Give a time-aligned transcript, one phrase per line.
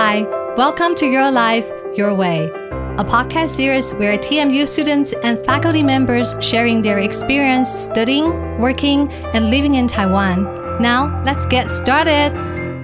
[0.00, 0.22] Hi,
[0.56, 6.36] welcome to Your Life, Your Way, a podcast series where TMU students and faculty members
[6.40, 10.44] sharing their experience studying, working, and living in Taiwan.
[10.80, 12.30] Now, let's get started.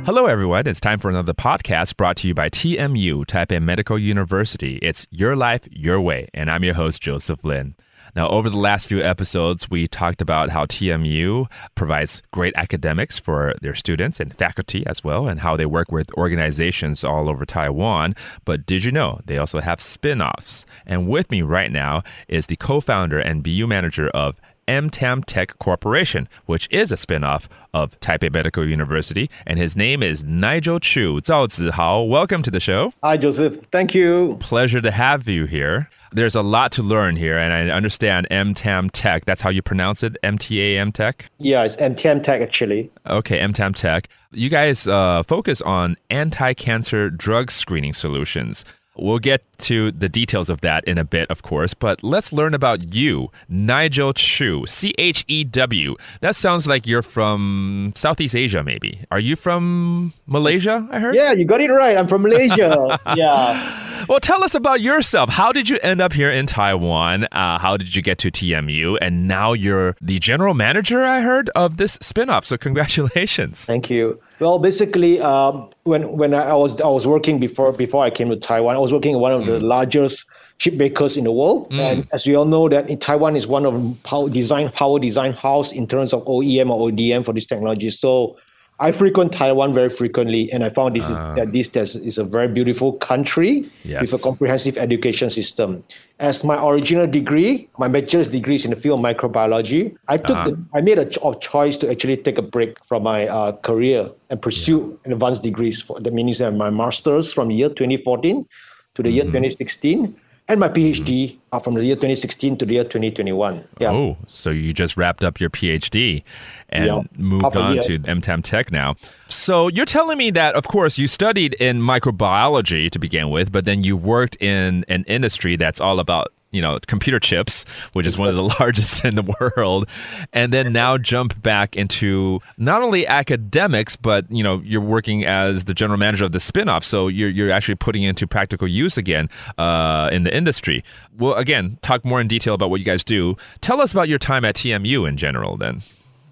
[0.04, 0.66] Hello, everyone.
[0.66, 4.80] It's time for another podcast brought to you by TMU, Taipei Medical University.
[4.82, 7.76] It's Your Life, Your Way, and I'm your host, Joseph Lin.
[8.16, 13.54] Now, over the last few episodes, we talked about how TMU provides great academics for
[13.60, 18.14] their students and faculty as well, and how they work with organizations all over Taiwan.
[18.45, 20.64] But did you know they also have spin offs?
[20.86, 25.59] And with me right now is the co founder and BU manager of MTAM Tech
[25.59, 29.30] Corporation, which is a spinoff of Taipei Medical University.
[29.46, 31.16] And his name is Nigel Chew.
[31.16, 32.92] Zhao Zihao, welcome to the show.
[33.02, 33.58] Hi, Joseph.
[33.72, 34.36] Thank you.
[34.41, 35.88] Pleasure to have you here.
[36.12, 39.24] There's a lot to learn here, and I understand MTAM Tech.
[39.24, 40.16] That's how you pronounce it?
[40.22, 41.28] MTAM Tech?
[41.38, 42.91] Yeah, it's MTAM Tech actually.
[43.06, 44.08] Okay, MTAM Tech.
[44.30, 48.64] You guys uh, focus on anti cancer drug screening solutions.
[48.97, 52.55] We'll get to the details of that in a bit, of course, but let's learn
[52.55, 55.97] about you, Nigel Chew, C H E W.
[56.20, 59.05] That sounds like you're from Southeast Asia, maybe.
[59.11, 61.14] Are you from Malaysia, I heard?
[61.14, 61.97] Yeah, you got it right.
[61.97, 63.01] I'm from Malaysia.
[63.17, 63.83] yeah.
[64.08, 65.30] Well, tell us about yourself.
[65.30, 67.24] How did you end up here in Taiwan?
[67.33, 68.98] Uh, how did you get to TMU?
[69.00, 72.44] And now you're the general manager, I heard, of this spinoff.
[72.44, 73.64] So, congratulations.
[73.64, 74.20] Thank you.
[74.41, 78.36] Well, basically, um, when when I was I was working before before I came to
[78.36, 79.46] Taiwan, I was working in one of mm.
[79.46, 80.24] the largest
[80.58, 81.70] chip makers in the world.
[81.70, 81.78] Mm.
[81.78, 85.33] And as we all know, that in Taiwan is one of power design power design
[85.33, 87.91] house in terms of OEM or ODM for this technology.
[87.91, 88.36] So
[88.80, 91.34] I frequent Taiwan very frequently, and I found this uh, is ah.
[91.34, 94.00] that this is a very beautiful country yes.
[94.00, 95.84] with a comprehensive education system.
[96.19, 99.97] As my original degree, my bachelor's degree is in the field of microbiology.
[100.08, 100.50] I took uh-huh.
[100.50, 104.11] the, I made a ch- choice to actually take a break from my uh, career
[104.30, 105.12] and pursue yeah.
[105.12, 105.80] advanced degrees.
[105.80, 108.47] For, that of my master's from year 2014
[108.95, 109.14] to the mm-hmm.
[109.14, 110.17] year 2016
[110.48, 113.64] and my PhD uh, from the year 2016 to the year 2021.
[113.80, 113.92] Yeah.
[113.92, 116.23] Oh, so you just wrapped up your PhD
[116.68, 118.96] and yeah, moved on to MTAM Tech now.
[119.29, 123.64] So you're telling me that, of course, you studied in microbiology to begin with, but
[123.64, 128.17] then you worked in an industry that's all about you know computer chips, which is
[128.17, 129.88] one of the largest in the world,
[130.32, 135.65] and then now jump back into not only academics, but you know you're working as
[135.65, 139.29] the general manager of the spinoff, so you're you're actually putting into practical use again
[139.59, 140.85] uh, in the industry.
[141.19, 143.37] Well, again, talk more in detail about what you guys do.
[143.61, 145.82] Tell us about your time at TMU in general, then.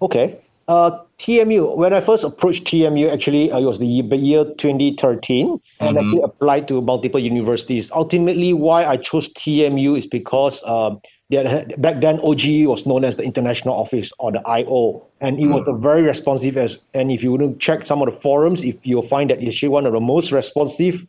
[0.01, 0.39] Okay.
[0.67, 5.97] Uh, TMU, when I first approached TMU, actually, uh, it was the year 2013, and
[5.97, 6.19] mm-hmm.
[6.19, 7.91] I applied to multiple universities.
[7.91, 10.95] Ultimately, why I chose TMU is because uh,
[11.31, 15.43] had, back then OGE was known as the International Office or the IO, and it
[15.43, 15.53] mm.
[15.53, 16.57] was a very responsive.
[16.57, 19.39] As and if you want to check some of the forums, if you'll find that
[19.41, 21.05] it's actually one of the most responsive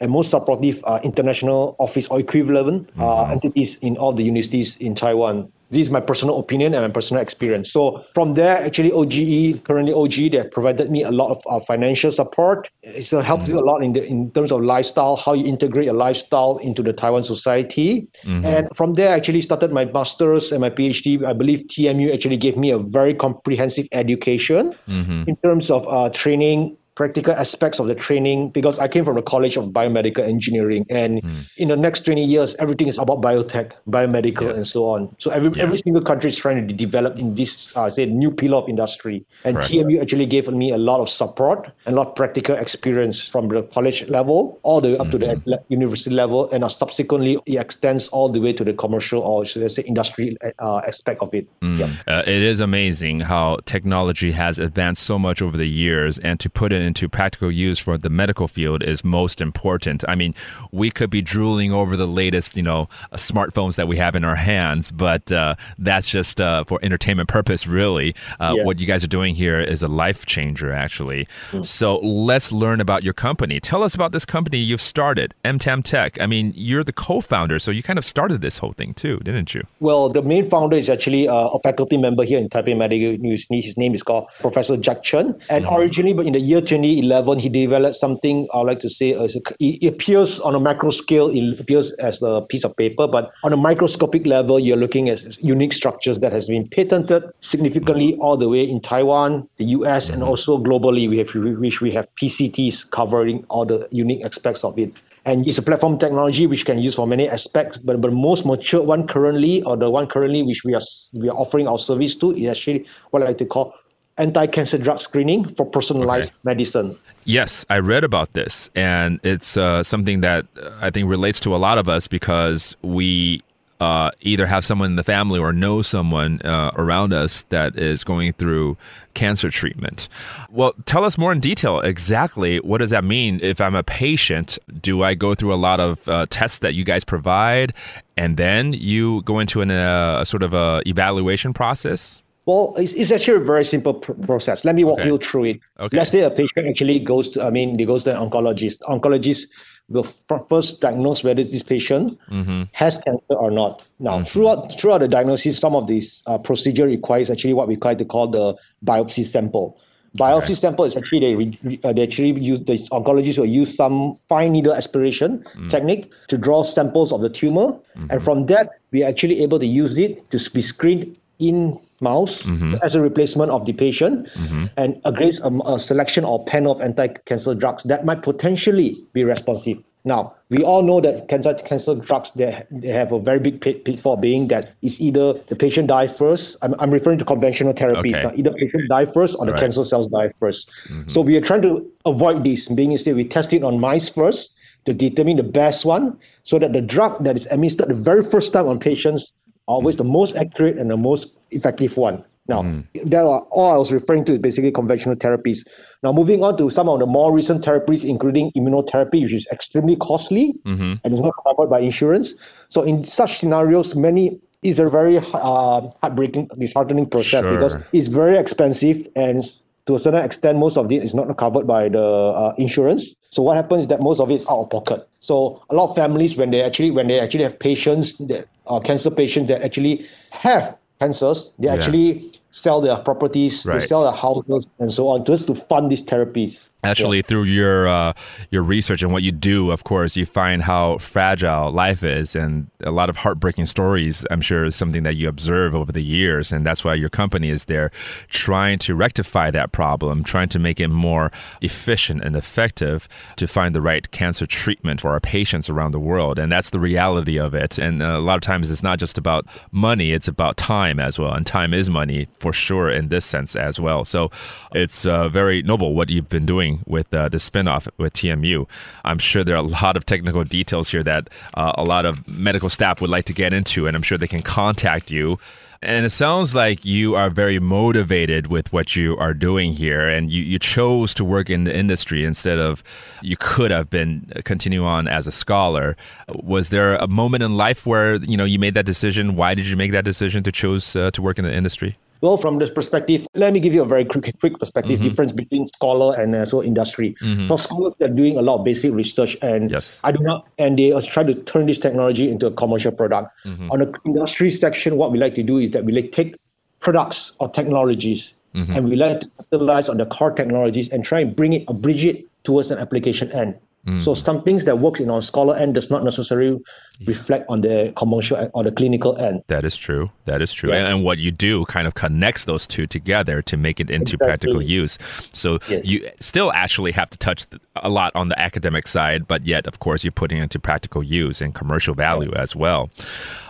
[0.00, 3.32] and most supportive uh, international office or equivalent uh, mm-hmm.
[3.32, 5.50] entities in all the universities in Taiwan.
[5.70, 7.70] This is my personal opinion and my personal experience.
[7.70, 11.62] So from there, actually, OGE, currently OGE, they have provided me a lot of uh,
[11.66, 12.68] financial support.
[12.82, 13.52] It's helped mm-hmm.
[13.52, 16.82] me a lot in the in terms of lifestyle, how you integrate a lifestyle into
[16.82, 18.08] the Taiwan society.
[18.24, 18.46] Mm-hmm.
[18.46, 21.22] And from there, I actually started my master's and my PhD.
[21.22, 25.24] I believe TMU actually gave me a very comprehensive education mm-hmm.
[25.26, 29.22] in terms of uh, training practical aspects of the training because I came from the
[29.22, 31.44] College of Biomedical Engineering, and mm.
[31.56, 34.56] in the next 20 years, everything is about biotech, biomedical, yeah.
[34.58, 35.14] and so on.
[35.20, 35.62] So every yeah.
[35.62, 39.24] every single country is trying to develop in this, uh, say, new pillar of industry.
[39.44, 39.70] And right.
[39.70, 43.46] TMU actually gave me a lot of support and a lot of practical experience from
[43.46, 45.18] the college level all the way up mm-hmm.
[45.18, 45.72] to the mm-hmm.
[45.72, 49.62] university level, and uh, subsequently it extends all the way to the commercial or should
[49.62, 51.46] I say industry uh, aspect of it.
[51.60, 51.78] Mm.
[51.78, 52.12] Yeah.
[52.12, 56.50] Uh, it is amazing how technology has advanced so much over the years, and to
[56.50, 60.04] put it into practical use for the medical field is most important.
[60.08, 60.34] I mean,
[60.72, 64.24] we could be drooling over the latest, you know, uh, smartphones that we have in
[64.24, 68.14] our hands, but uh, that's just uh, for entertainment purpose, really.
[68.40, 68.64] Uh, yeah.
[68.64, 71.28] What you guys are doing here is a life changer, actually.
[71.52, 71.64] Mm.
[71.64, 73.60] So let's learn about your company.
[73.60, 76.18] Tell us about this company you've started, MTAM Tech.
[76.20, 79.54] I mean, you're the co-founder, so you kind of started this whole thing too, didn't
[79.54, 79.62] you?
[79.80, 83.60] Well, the main founder is actually uh, a faculty member here in Taipei Medical University.
[83.60, 85.76] His name is called Professor Jack Chen, and mm.
[85.76, 89.36] originally, but in the year 2011, he developed something I like to say uh, as
[89.58, 93.52] it appears on a macro scale, it appears as a piece of paper, but on
[93.52, 98.48] a microscopic level, you're looking at unique structures that has been patented significantly all the
[98.48, 100.28] way in Taiwan, the US, and mm-hmm.
[100.28, 101.08] also globally.
[101.08, 105.58] We have which we have PCTs covering all the unique aspects of it and it's
[105.58, 107.76] a platform technology which can use for many aspects.
[107.76, 110.80] But the most mature one currently, or the one currently which we are
[111.12, 113.74] we are offering our service to, is actually what I like to call
[114.18, 116.38] anti-cancer drug screening for personalized okay.
[116.44, 116.98] medicine.
[117.24, 120.46] Yes, I read about this, and it's uh, something that
[120.80, 123.42] I think relates to a lot of us because we
[123.80, 128.02] uh, either have someone in the family or know someone uh, around us that is
[128.02, 128.76] going through
[129.14, 130.08] cancer treatment.
[130.50, 134.58] Well, tell us more in detail exactly what does that mean if I'm a patient?
[134.80, 137.72] Do I go through a lot of uh, tests that you guys provide
[138.16, 142.22] and then you go into an, uh, a sort of a evaluation process?
[142.48, 144.64] Well, it's, it's actually a very simple pr- process.
[144.64, 145.08] Let me walk okay.
[145.08, 145.60] you through it.
[145.80, 145.98] Okay.
[145.98, 148.78] Let's say a patient actually goes to, I mean, they goes to an oncologist.
[148.88, 149.48] Oncologist
[149.90, 150.06] will
[150.48, 152.62] first diagnose whether this patient mm-hmm.
[152.72, 153.86] has cancer or not.
[153.98, 154.24] Now, mm-hmm.
[154.24, 158.04] throughout throughout the diagnosis, some of these uh, procedure requires actually what we try to
[158.06, 159.78] call the biopsy sample.
[160.16, 160.54] Biopsy okay.
[160.54, 164.52] sample is actually they re, uh, they actually use the oncologist will use some fine
[164.52, 165.68] needle aspiration mm.
[165.68, 168.06] technique to draw samples of the tumor, mm-hmm.
[168.10, 172.42] and from that we are actually able to use it to be screened in mouse
[172.42, 172.74] mm-hmm.
[172.82, 174.66] as a replacement of the patient mm-hmm.
[174.76, 179.78] and against a, a, selection or panel of anti-cancer drugs that might potentially be responsive.
[180.04, 184.16] Now, we all know that cancer cancer drugs they, they have a very big pitfall
[184.16, 186.56] being that it's either the patient die first.
[186.62, 188.14] I'm, I'm referring to conventional therapies.
[188.14, 188.22] Okay.
[188.22, 189.60] Now, either patient die first or the right.
[189.60, 191.08] cancer cells die 1st mm-hmm.
[191.08, 194.54] So we are trying to avoid this, being instead we test it on mice first
[194.86, 198.52] to determine the best one so that the drug that is administered the very first
[198.52, 199.34] time on patients
[199.68, 202.24] always the most accurate and the most effective one.
[202.48, 202.84] Now, mm.
[203.04, 205.58] that are all I was referring to is basically conventional therapies.
[206.02, 209.96] Now, moving on to some of the more recent therapies, including immunotherapy, which is extremely
[209.96, 210.94] costly mm-hmm.
[211.04, 212.34] and is not covered by insurance.
[212.70, 217.52] So, in such scenarios, many is a very uh, heartbreaking, disheartening process sure.
[217.52, 219.44] because it's very expensive and
[219.88, 223.14] to a certain extent, most of it is not covered by the uh, insurance.
[223.30, 225.07] So what happens is that most of it is out of pocket.
[225.20, 228.80] So a lot of families, when they actually when they actually have patients that uh,
[228.80, 231.74] cancer patients that actually have cancers, they yeah.
[231.74, 233.80] actually sell their properties, right.
[233.80, 237.22] they sell their houses, and so on, just to fund these therapies actually yeah.
[237.22, 238.12] through your uh,
[238.50, 242.36] your research and what you do of course you find how fragile life is.
[242.36, 246.02] And a lot of heartbreaking stories i'm sure is something that you observe over the
[246.02, 246.52] years.
[246.52, 247.90] And that's why your company is there
[248.28, 251.32] trying to rectify that problem trying to make it more
[251.62, 256.38] efficient and effective to find the right cancer treatment for our patients around the world.
[256.38, 257.78] And that's the reality of it.
[257.78, 261.32] And a lot of times it's not just about money it's about time as well.
[261.32, 264.04] And time is money for sure in this sense as well.
[264.04, 264.30] So
[264.74, 268.68] it's uh, very noble what you've been doing doing with uh, the spinoff with TMU.
[269.04, 272.26] I'm sure there are a lot of technical details here that uh, a lot of
[272.28, 275.38] medical staff would like to get into, and I'm sure they can contact you.
[275.80, 280.28] And it sounds like you are very motivated with what you are doing here, and
[280.28, 282.82] you, you chose to work in the industry instead of
[283.22, 285.96] you could have been uh, continue on as a scholar.
[286.34, 289.36] Was there a moment in life where you know you made that decision?
[289.36, 291.96] Why did you make that decision to choose uh, to work in the industry?
[292.20, 295.08] Well, from this perspective, let me give you a very quick, quick perspective mm-hmm.
[295.08, 297.14] difference between scholar and also industry.
[297.20, 297.46] Mm-hmm.
[297.46, 300.00] For scholars, they're doing a lot of basic research, and yes.
[300.02, 303.30] I do not, and they try to turn this technology into a commercial product.
[303.44, 303.70] Mm-hmm.
[303.70, 306.36] On the industry section, what we like to do is that we like take
[306.80, 308.72] products or technologies, mm-hmm.
[308.72, 311.74] and we like to capitalize on the core technologies and try and bring it, or
[311.74, 313.54] bridge it towards an application end.
[313.88, 314.02] Mm.
[314.04, 316.60] So some things that works in our scholar end does not necessarily
[317.06, 319.42] reflect on the commercial or the clinical end.
[319.46, 320.10] That is true.
[320.26, 320.70] That is true.
[320.70, 320.78] Yeah.
[320.78, 324.16] And, and, what you do kind of connects those two together to make it into
[324.16, 324.26] exactly.
[324.26, 324.98] practical use.
[325.32, 325.86] So yes.
[325.86, 327.46] you still actually have to touch
[327.76, 331.02] a lot on the academic side, but yet, of course, you're putting it into practical
[331.02, 332.42] use and commercial value yeah.
[332.42, 332.90] as well.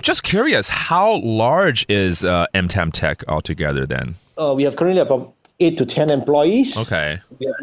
[0.03, 4.17] Just curious, how large is uh, MTAM Tech altogether then?
[4.37, 6.77] Uh, we have currently about eight to 10 employees.
[6.77, 7.19] Okay.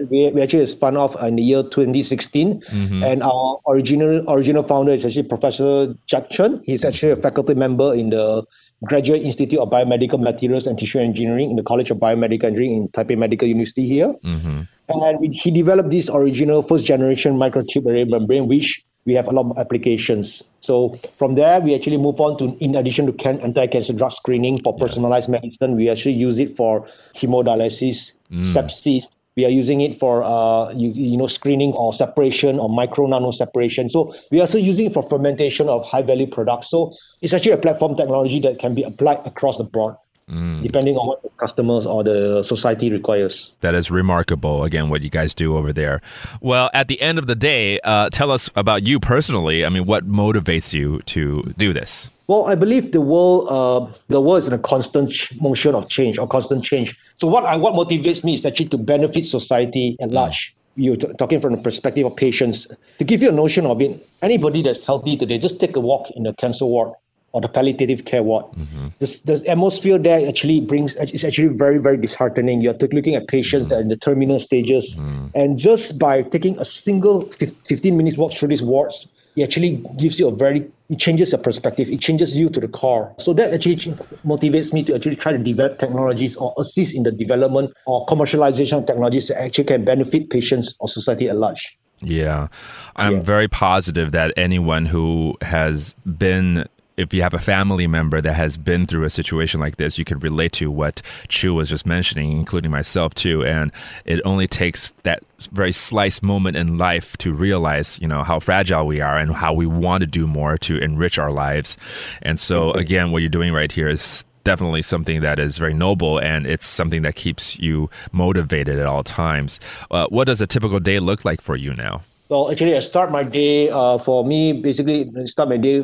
[0.10, 2.62] We, we actually spun off in the year 2016.
[2.62, 3.04] Mm-hmm.
[3.04, 6.62] And our original original founder is actually Professor Jack Chen.
[6.66, 8.46] He's actually a faculty member in the
[8.84, 12.88] Graduate Institute of Biomedical Materials and Tissue Engineering in the College of Biomedical Engineering in
[12.90, 14.14] Taipei Medical University here.
[14.24, 14.62] Mm-hmm.
[14.90, 19.50] And he developed this original first generation microtube array membrane, which we have a lot
[19.52, 20.44] of applications.
[20.62, 24.62] So from there, we actually move on to, in addition to can, anti-cancer drug screening
[24.62, 25.40] for personalized yeah.
[25.40, 28.42] medicine, we actually use it for hemodialysis, mm.
[28.42, 29.12] sepsis.
[29.38, 33.32] We are using it for, uh, you, you know, screening or separation or micro nano
[33.32, 33.90] separation.
[33.90, 36.70] So we are also using it for fermentation of high value products.
[36.70, 39.96] So it's actually a platform technology that can be applied across the board.
[40.28, 40.64] Mm.
[40.64, 43.52] depending on what the customers or the society requires.
[43.62, 46.02] That is remarkable, again, what you guys do over there.
[46.42, 49.64] Well, at the end of the day, uh, tell us about you personally.
[49.64, 52.10] I mean, what motivates you to do this?
[52.26, 56.18] Well, I believe the world, uh, the world is in a constant motion of change
[56.18, 56.98] or constant change.
[57.18, 60.14] So, what I, what motivates me is actually to benefit society at mm.
[60.14, 60.56] large.
[60.76, 62.66] You're t- talking from the perspective of patients.
[62.98, 66.10] To give you a notion of it, anybody that's healthy today, just take a walk
[66.16, 66.94] in the cancer ward
[67.36, 68.46] or the palliative care ward.
[68.46, 68.88] Mm-hmm.
[69.00, 72.62] This, the atmosphere there actually brings it's actually very very disheartening.
[72.62, 73.70] You're looking at patients mm-hmm.
[73.70, 75.28] that are in the terminal stages, mm-hmm.
[75.36, 80.18] and just by taking a single 15 minutes walk through these wards, it actually gives
[80.18, 83.54] you a very it changes your perspective it changes you to the core so that
[83.54, 83.76] actually
[84.24, 88.78] motivates me to actually try to develop technologies or assist in the development or commercialization
[88.78, 92.48] of technologies that actually can benefit patients or society at large yeah
[92.96, 93.20] i'm yeah.
[93.20, 96.66] very positive that anyone who has been
[96.98, 100.06] if you have a family member that has been through a situation like this, you
[100.06, 103.44] can relate to what Chew was just mentioning, including myself too.
[103.46, 103.72] And
[104.06, 108.88] it only takes that very slice moment in life to realize, you know, how fragile
[108.88, 111.78] we are and how we want to do more to enrich our lives.
[112.22, 116.20] And so, again, what you're doing right here is definitely something that is very noble
[116.20, 119.60] and it's something that keeps you motivated at all times.
[119.92, 122.02] Uh, what does a typical day look like for you now?
[122.30, 123.70] Well, actually, I start my day.
[123.70, 125.84] Uh, for me, basically, start my day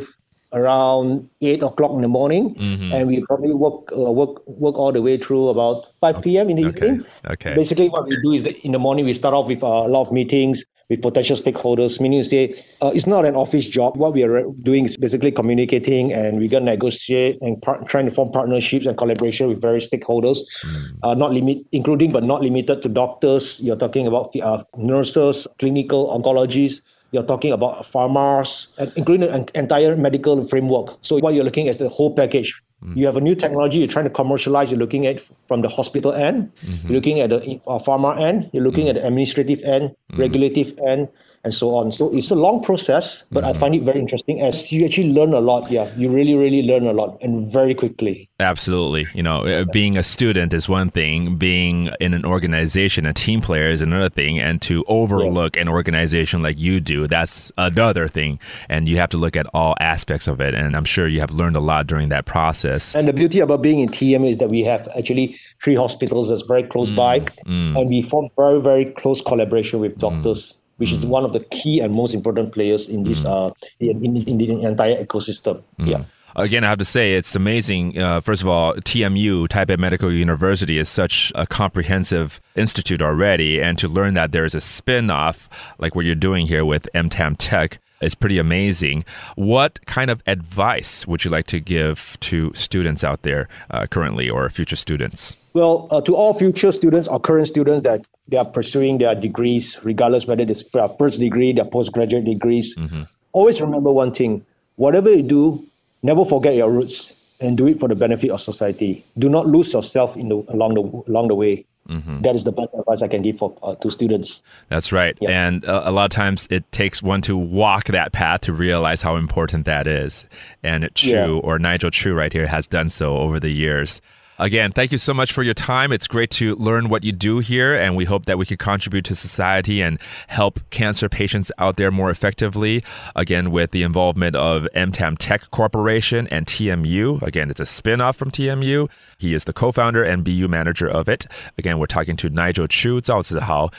[0.54, 2.92] around eight o'clock in the morning, mm-hmm.
[2.92, 6.50] and we probably work uh, work work all the way through about five p.m.
[6.50, 6.88] in the okay.
[6.88, 7.06] evening.
[7.30, 7.56] Okay.
[7.56, 9.88] Basically, what we do is that in the morning we start off with uh, a
[9.88, 13.96] lot of meetings with potential stakeholders, meaning say uh, it's not an office job.
[13.96, 18.12] What we are doing is basically communicating, and we're gonna negotiate and par- trying to
[18.12, 20.92] form partnerships and collaboration with various stakeholders, mm.
[21.04, 23.62] uh, not limit, including but not limited to doctors.
[23.62, 26.82] You're talking about uh, nurses, clinical oncologists
[27.12, 30.98] you're talking about pharmas, including an entire medical framework.
[31.02, 32.62] So what you're looking at is the whole package.
[32.84, 32.98] Mm.
[32.98, 34.72] You have a new technology you're trying to commercialize.
[34.72, 36.52] You're looking at from the hospital end.
[36.64, 36.88] Mm-hmm.
[36.88, 38.50] You're looking at the uh, pharma end.
[38.54, 38.90] You're looking mm.
[38.90, 40.18] at the administrative end, mm.
[40.18, 41.10] regulative end,
[41.44, 41.92] and so on.
[41.92, 43.56] So it's a long process, but mm-hmm.
[43.56, 45.72] I find it very interesting as you actually learn a lot.
[45.72, 48.30] Yeah, you really, really learn a lot and very quickly.
[48.40, 49.08] Absolutely.
[49.14, 53.42] You know, uh, being a student is one thing, being in an organization, a team
[53.42, 55.64] player is another thing, and to overlook yeah.
[55.64, 58.40] an organization like you do, that's another thing.
[58.70, 60.54] And you have to look at all aspects of it.
[60.54, 62.96] And I'm sure you have learned a lot during that process.
[62.96, 66.44] And the beauty about being in TM is that we have actually three hospitals that's
[66.44, 67.80] very close mm, by, mm.
[67.80, 70.00] and we form very, very close collaboration with mm.
[70.00, 70.56] doctors.
[70.82, 73.30] Which is one of the key and most important players in this mm.
[73.30, 75.62] uh, in, in, in, the entire ecosystem.
[75.80, 75.88] Mm.
[75.88, 76.04] Yeah.
[76.36, 78.00] Again, I have to say it's amazing.
[78.00, 83.78] Uh, first of all, TMU, Taipei Medical University, is such a comprehensive institute already, and
[83.78, 87.80] to learn that there is a spin-off like what you're doing here with MTAM Tech
[88.02, 89.06] is pretty amazing.
[89.36, 94.30] What kind of advice would you like to give to students out there uh, currently
[94.30, 95.36] or future students?
[95.54, 99.78] Well, uh, to all future students or current students that they are pursuing their degrees,
[99.84, 103.04] regardless whether it's their first degree, their postgraduate degrees, mm-hmm.
[103.34, 105.66] always remember one thing: whatever you do,
[106.04, 109.04] never forget your roots and do it for the benefit of society.
[109.18, 111.66] Do not lose yourself in the along the along the way.
[111.90, 112.22] Mm-hmm.
[112.22, 114.42] That is the best advice I can give for uh, to students.
[114.70, 115.48] That's right, yeah.
[115.48, 119.02] and uh, a lot of times it takes one to walk that path to realize
[119.02, 120.26] how important that is.
[120.64, 121.28] And Chew yeah.
[121.28, 124.00] or Nigel Chew right here has done so over the years.
[124.42, 125.94] Again, thank you so much for your time.
[125.94, 129.06] It's great to learn what you do here, and we hope that we can contribute
[129.06, 132.84] to society and help cancer patients out there more effectively.
[133.16, 137.22] Again, with the involvement of MTAM Tech Corporation and TMU.
[137.22, 138.90] Again, it's a spin off from TMU.
[139.20, 141.28] He is the co founder and BU manager of it.
[141.60, 143.72] Again, we're talking to Nigel Chew, Zhao Zihao.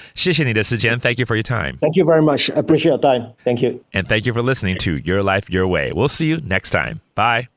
[1.00, 1.78] Thank you for your time.
[1.78, 2.50] Thank you very much.
[2.50, 3.32] I appreciate your time.
[3.42, 3.84] Thank you.
[3.94, 5.90] And thank you for listening to Your Life, Your Way.
[5.92, 7.00] We'll see you next time.
[7.16, 7.48] Bye.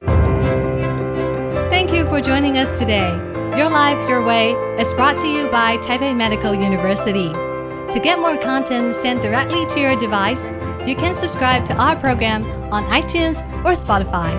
[2.10, 3.10] For joining us today.
[3.58, 7.30] Your Life, Your Way is brought to you by Taipei Medical University.
[7.34, 10.46] To get more content sent directly to your device,
[10.88, 14.32] you can subscribe to our program on iTunes or Spotify.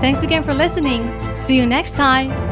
[0.00, 1.36] Thanks again for listening.
[1.36, 2.49] See you next time.